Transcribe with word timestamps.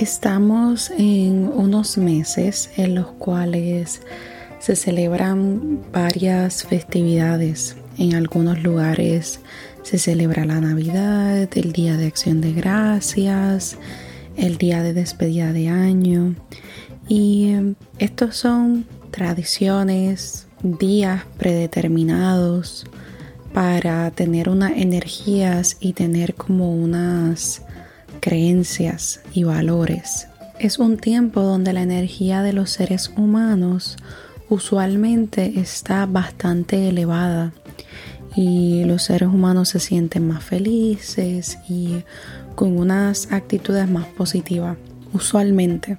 Estamos 0.00 0.90
en 0.96 1.46
unos 1.46 1.98
meses 1.98 2.70
en 2.78 2.94
los 2.94 3.08
cuales 3.08 4.00
se 4.58 4.74
celebran 4.74 5.78
varias 5.92 6.64
festividades. 6.64 7.76
En 7.98 8.14
algunos 8.14 8.62
lugares 8.62 9.40
se 9.82 9.98
celebra 9.98 10.46
la 10.46 10.58
Navidad, 10.58 11.46
el 11.54 11.72
Día 11.74 11.98
de 11.98 12.06
Acción 12.06 12.40
de 12.40 12.54
Gracias, 12.54 13.76
el 14.38 14.56
Día 14.56 14.82
de 14.82 14.94
Despedida 14.94 15.52
de 15.52 15.68
Año. 15.68 16.34
Y 17.06 17.50
em, 17.50 17.74
estos 17.98 18.36
son 18.36 18.86
tradiciones, 19.10 20.46
días 20.62 21.24
predeterminados 21.36 22.86
para 23.52 24.10
tener 24.12 24.48
unas 24.48 24.72
energías 24.78 25.76
y 25.78 25.92
tener 25.92 26.36
como 26.36 26.74
unas 26.74 27.60
creencias 28.20 29.20
y 29.32 29.44
valores. 29.44 30.28
Es 30.58 30.78
un 30.78 30.98
tiempo 30.98 31.40
donde 31.42 31.72
la 31.72 31.82
energía 31.82 32.42
de 32.42 32.52
los 32.52 32.70
seres 32.70 33.12
humanos 33.16 33.96
usualmente 34.48 35.60
está 35.60 36.04
bastante 36.06 36.88
elevada 36.88 37.52
y 38.36 38.84
los 38.84 39.04
seres 39.04 39.28
humanos 39.28 39.70
se 39.70 39.80
sienten 39.80 40.26
más 40.26 40.44
felices 40.44 41.58
y 41.68 42.02
con 42.54 42.76
unas 42.76 43.32
actitudes 43.32 43.88
más 43.88 44.06
positivas 44.06 44.76
usualmente. 45.12 45.98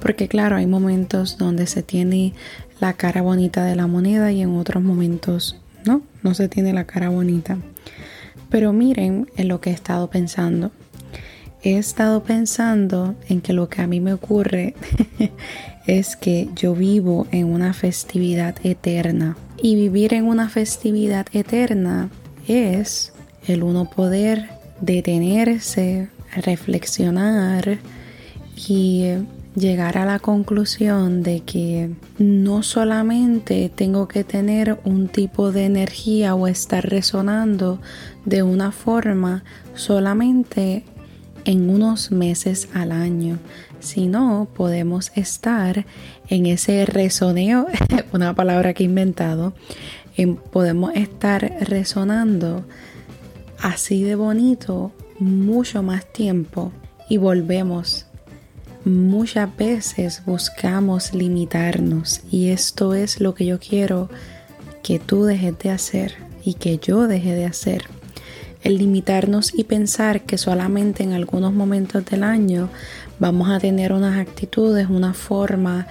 Porque 0.00 0.28
claro 0.28 0.56
hay 0.56 0.66
momentos 0.66 1.38
donde 1.38 1.66
se 1.66 1.82
tiene 1.82 2.34
la 2.80 2.94
cara 2.94 3.22
bonita 3.22 3.64
de 3.64 3.76
la 3.76 3.86
moneda 3.86 4.32
y 4.32 4.40
en 4.40 4.56
otros 4.56 4.82
momentos 4.82 5.56
no 5.84 6.02
no 6.22 6.34
se 6.34 6.48
tiene 6.48 6.72
la 6.72 6.84
cara 6.84 7.10
bonita. 7.10 7.58
Pero 8.48 8.72
miren 8.72 9.28
en 9.36 9.48
lo 9.48 9.60
que 9.60 9.70
he 9.70 9.72
estado 9.72 10.10
pensando 10.10 10.72
he 11.62 11.76
estado 11.76 12.22
pensando 12.22 13.14
en 13.28 13.40
que 13.40 13.52
lo 13.52 13.68
que 13.68 13.82
a 13.82 13.86
mí 13.86 14.00
me 14.00 14.12
ocurre 14.12 14.74
es 15.86 16.16
que 16.16 16.48
yo 16.54 16.74
vivo 16.74 17.26
en 17.30 17.46
una 17.46 17.72
festividad 17.72 18.54
eterna. 18.64 19.36
Y 19.62 19.74
vivir 19.74 20.14
en 20.14 20.24
una 20.24 20.48
festividad 20.48 21.26
eterna 21.32 22.08
es 22.48 23.12
el 23.46 23.62
uno 23.62 23.90
poder 23.90 24.48
detenerse, 24.80 26.08
reflexionar 26.34 27.78
y 28.56 29.04
llegar 29.54 29.98
a 29.98 30.04
la 30.04 30.18
conclusión 30.18 31.22
de 31.22 31.40
que 31.40 31.90
no 32.18 32.62
solamente 32.62 33.70
tengo 33.74 34.06
que 34.08 34.24
tener 34.24 34.78
un 34.84 35.08
tipo 35.08 35.50
de 35.52 35.64
energía 35.64 36.34
o 36.34 36.46
estar 36.46 36.88
resonando 36.88 37.80
de 38.24 38.42
una 38.42 38.70
forma 38.70 39.42
solamente 39.74 40.84
en 41.44 41.70
unos 41.70 42.10
meses 42.10 42.68
al 42.74 42.92
año, 42.92 43.38
sino 43.80 44.48
podemos 44.54 45.12
estar 45.14 45.86
en 46.28 46.46
ese 46.46 46.86
resoneo, 46.86 47.66
una 48.12 48.34
palabra 48.34 48.74
que 48.74 48.84
he 48.84 48.86
inventado, 48.86 49.52
podemos 50.52 50.92
estar 50.94 51.50
resonando 51.60 52.64
así 53.58 54.02
de 54.02 54.14
bonito 54.14 54.92
mucho 55.18 55.82
más 55.82 56.04
tiempo 56.12 56.72
y 57.08 57.16
volvemos. 57.16 58.06
Muchas 58.84 59.54
veces 59.56 60.22
buscamos 60.24 61.12
limitarnos 61.12 62.22
y 62.30 62.48
esto 62.48 62.94
es 62.94 63.20
lo 63.20 63.34
que 63.34 63.44
yo 63.44 63.58
quiero 63.58 64.08
que 64.82 64.98
tú 64.98 65.24
dejes 65.24 65.58
de 65.58 65.70
hacer 65.70 66.14
y 66.44 66.54
que 66.54 66.78
yo 66.78 67.06
deje 67.06 67.34
de 67.34 67.44
hacer 67.44 67.84
el 68.62 68.78
limitarnos 68.78 69.52
y 69.54 69.64
pensar 69.64 70.22
que 70.22 70.38
solamente 70.38 71.02
en 71.02 71.12
algunos 71.12 71.52
momentos 71.52 72.04
del 72.04 72.24
año 72.24 72.68
vamos 73.18 73.50
a 73.50 73.58
tener 73.58 73.92
unas 73.92 74.18
actitudes, 74.18 74.88
una 74.88 75.14
forma, 75.14 75.86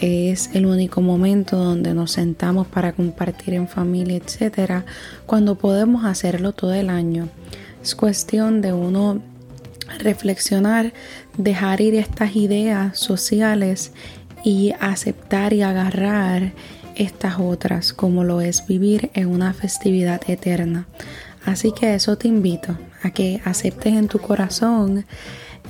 es 0.00 0.50
el 0.54 0.66
único 0.66 1.00
momento 1.00 1.56
donde 1.56 1.94
nos 1.94 2.12
sentamos 2.12 2.66
para 2.66 2.92
compartir 2.92 3.54
en 3.54 3.68
familia, 3.68 4.16
etcétera, 4.16 4.84
cuando 5.26 5.54
podemos 5.54 6.04
hacerlo 6.04 6.52
todo 6.52 6.74
el 6.74 6.90
año. 6.90 7.28
Es 7.82 7.94
cuestión 7.94 8.60
de 8.60 8.72
uno 8.72 9.22
reflexionar, 9.98 10.92
dejar 11.36 11.80
ir 11.80 11.94
estas 11.94 12.34
ideas 12.34 12.98
sociales 12.98 13.92
y 14.44 14.72
aceptar 14.80 15.52
y 15.52 15.62
agarrar 15.62 16.52
estas 16.96 17.38
otras, 17.38 17.92
como 17.92 18.24
lo 18.24 18.40
es 18.40 18.66
vivir 18.66 19.10
en 19.14 19.28
una 19.28 19.52
festividad 19.52 20.20
eterna. 20.28 20.86
Así 21.44 21.72
que 21.72 21.94
eso 21.94 22.16
te 22.16 22.28
invito 22.28 22.76
a 23.02 23.10
que 23.10 23.40
aceptes 23.44 23.94
en 23.94 24.08
tu 24.08 24.18
corazón 24.18 25.04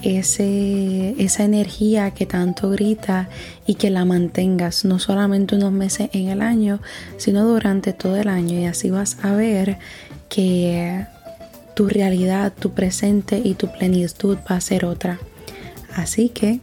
ese, 0.02 1.14
esa 1.18 1.44
energía 1.44 2.12
que 2.12 2.26
tanto 2.26 2.70
grita 2.70 3.28
y 3.66 3.74
que 3.74 3.90
la 3.90 4.04
mantengas 4.04 4.84
no 4.84 4.98
solamente 4.98 5.56
unos 5.56 5.72
meses 5.72 6.10
en 6.12 6.28
el 6.28 6.42
año, 6.42 6.80
sino 7.16 7.44
durante 7.44 7.92
todo 7.92 8.16
el 8.16 8.28
año. 8.28 8.58
Y 8.58 8.66
así 8.66 8.90
vas 8.90 9.18
a 9.22 9.32
ver 9.32 9.78
que 10.28 11.06
tu 11.74 11.88
realidad, 11.88 12.52
tu 12.58 12.72
presente 12.72 13.40
y 13.42 13.54
tu 13.54 13.70
plenitud 13.72 14.38
va 14.50 14.56
a 14.56 14.60
ser 14.60 14.84
otra. 14.84 15.18
Así 15.94 16.28
que 16.28 16.60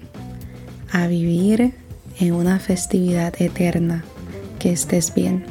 a 0.92 1.08
vivir 1.08 1.74
en 2.20 2.34
una 2.34 2.60
festividad 2.60 3.34
eterna. 3.42 4.04
Que 4.60 4.72
estés 4.72 5.14
bien. 5.16 5.51